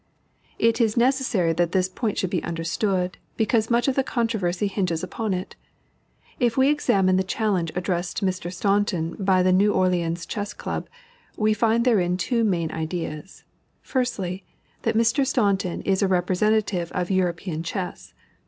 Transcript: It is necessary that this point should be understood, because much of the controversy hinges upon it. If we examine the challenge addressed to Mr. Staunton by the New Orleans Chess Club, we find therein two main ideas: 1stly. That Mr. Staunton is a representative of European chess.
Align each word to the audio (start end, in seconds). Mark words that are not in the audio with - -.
It 0.57 0.81
is 0.81 0.97
necessary 0.97 1.53
that 1.53 1.73
this 1.73 1.87
point 1.87 2.17
should 2.17 2.31
be 2.31 2.41
understood, 2.41 3.19
because 3.37 3.69
much 3.69 3.87
of 3.87 3.93
the 3.93 4.03
controversy 4.03 4.65
hinges 4.65 5.03
upon 5.03 5.31
it. 5.31 5.55
If 6.39 6.57
we 6.57 6.69
examine 6.69 7.17
the 7.17 7.23
challenge 7.23 7.71
addressed 7.75 8.17
to 8.17 8.25
Mr. 8.25 8.51
Staunton 8.51 9.15
by 9.19 9.43
the 9.43 9.53
New 9.53 9.71
Orleans 9.71 10.25
Chess 10.25 10.55
Club, 10.55 10.89
we 11.37 11.53
find 11.53 11.85
therein 11.85 12.17
two 12.17 12.43
main 12.43 12.71
ideas: 12.71 13.43
1stly. 13.85 14.41
That 14.81 14.95
Mr. 14.97 15.23
Staunton 15.23 15.83
is 15.83 16.01
a 16.01 16.07
representative 16.07 16.91
of 16.93 17.11
European 17.11 17.61
chess. 17.61 18.15